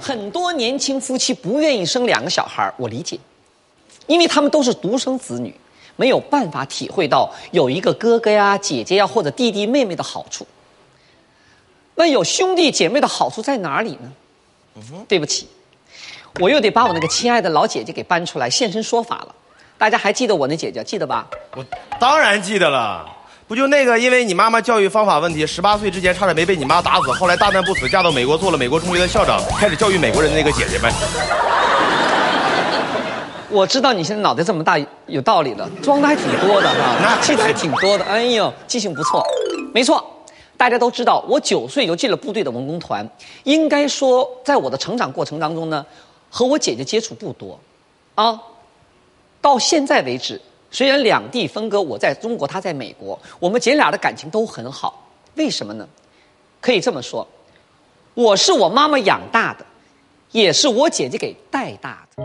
[0.00, 3.18] 很多年轻夫妻不愿意生两个小孩，我理解，
[4.06, 5.54] 因为他们都是独生子女，
[5.96, 10.46] 没有办法体会到有一个哥哥呀、姐姐呀或者弟弟妹妹的好处。
[11.94, 14.12] 那有兄弟姐妹的好处在哪里呢？
[15.08, 15.48] 对不起，
[16.38, 19.34] 我又得把我那个亲爱的老姐姐给搬出来现身说法了。
[19.78, 21.26] 大家还记得我那姐姐，记得吧？
[21.54, 21.64] 我
[21.98, 23.15] 当然记得了，
[23.48, 30.90] 不就那个因为你妈妈教育方法问题，十八岁之前差点没被你妈打死，后来大难不死，嫁到美国做了美国中学的校长，开始教育美国人的那个姐姐们。
[33.48, 34.76] 我知道你现在脑袋这么大，
[35.06, 38.04] 有道理的，装的还挺多的哈，那记得还挺多的。
[38.04, 39.24] 哎呦，记性不错，
[39.72, 40.04] 没错。
[40.56, 43.08] 大家都知道，我九岁就进了部队的文工团，
[43.44, 45.86] 应该说，在我的成长过程当中呢，
[46.30, 47.60] 和我姐姐接触不多，
[48.16, 48.40] 啊，
[49.40, 55.08] 到现在为止，虽然两地分割，我在中国，她在美国，我们姐俩的感情都很好。
[55.36, 55.86] 为什么呢？
[56.60, 57.26] 可以这么说，
[58.14, 59.64] 我是我妈妈养大的，
[60.32, 62.24] 也是我姐姐给带大的。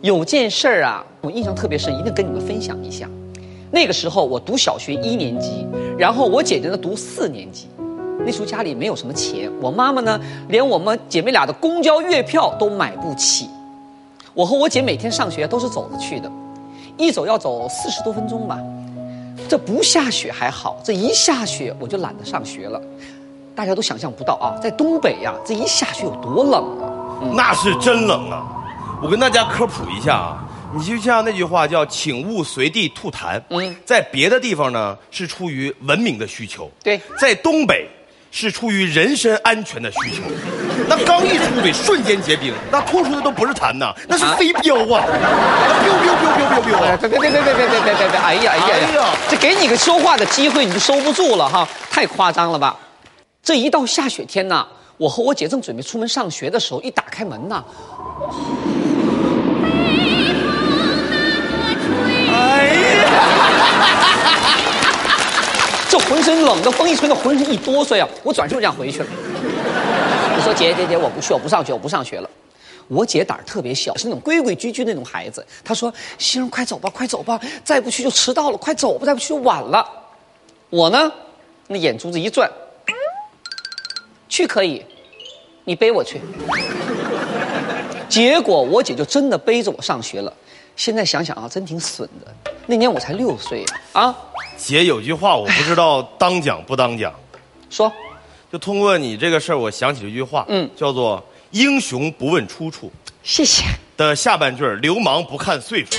[0.00, 3.08] 有件事儿啊，我印象特别深，一定跟你们分享一下。
[3.70, 5.66] 那个时候我读小学一年级，
[5.98, 7.68] 然后我姐姐呢读四年级。
[8.24, 13.48] 那时候家里没有什么钱，我妈妈呢连我们姐妹俩的公交月票都买不起。
[14.34, 16.30] 我和我姐每天上学都是走着去的，
[16.96, 18.58] 一走要走四十多分钟吧。
[19.48, 22.80] 这不下雪还好，这一下雪我就懒得上学了。
[23.54, 26.86] 大家都想象不到啊，在东北呀，这一下雪有多冷啊！
[27.34, 28.46] 那是真冷啊！
[29.02, 30.44] 我跟大家科普一下啊，
[30.74, 33.40] 你就像那句话叫“请勿随地吐痰”。
[33.50, 37.88] 嗯在别的地方呢是出于文明的需求，对在东北
[38.30, 40.22] 是出于人身安全的需求。
[40.88, 45.04] 那刚一出嘴，瞬间结冰，那吐出的都不是痰呐，那是飞镖啊！
[45.06, 46.96] 那彪彪彪彪彪彪哎，啊！
[47.00, 48.18] 别别别别别别别别别别！
[48.18, 49.04] 哎呀哎呀哎呀呀！
[49.28, 52.76] 这给你个说话的机会，你就收不住了哈，太夸张了吧？
[53.42, 57.62] 这一到下雪天呐，我和我姐正准备出门上学的时候，一打开门呐，
[62.32, 63.10] 哎呀，
[65.88, 69.06] 这浑身冷的，风一吹，那浑身一哆嗦呀，我转身就这样回去了。
[70.40, 72.30] 我说姐姐姐，我不去，我不上学，我不上学了。
[72.88, 75.46] 我姐胆儿特别小，是那种规规矩矩那种孩子。
[75.62, 79.86] 她说：“星儿，快走吧，快走吧，再不去就迟到了，快走吧，再不去就晚了。”
[80.70, 81.12] 我呢，
[81.66, 82.50] 那眼珠子一转，
[84.30, 84.82] 去可以，
[85.64, 86.18] 你背我去。
[88.08, 90.32] 结果我姐就真的背着我上学了。
[90.74, 92.52] 现在想想啊，真挺损的。
[92.64, 93.62] 那年我才六岁
[93.92, 94.16] 啊，啊，
[94.56, 97.12] 姐有句话我不知道当讲不当讲，
[97.68, 97.92] 说
[98.52, 102.90] 就通过你这个事儿，我想起了一句话，嗯叫做“英雄不问出处
[103.22, 103.64] 谢谢。”
[103.96, 105.90] 的下半句儿流氓不看岁数”。